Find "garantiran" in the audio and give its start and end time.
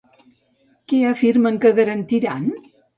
1.85-2.55